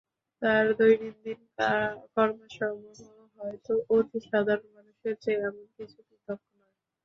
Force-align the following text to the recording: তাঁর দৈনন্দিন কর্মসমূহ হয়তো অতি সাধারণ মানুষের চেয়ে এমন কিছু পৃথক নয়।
তাঁর 0.41 0.65
দৈনন্দিন 0.79 1.39
কর্মসমূহ 2.15 2.99
হয়তো 3.39 3.73
অতি 3.95 4.19
সাধারণ 4.29 4.67
মানুষের 4.75 5.13
চেয়ে 5.23 5.43
এমন 5.43 5.65
কিছু 5.75 5.99
পৃথক 6.07 6.39
নয়। 6.51 6.75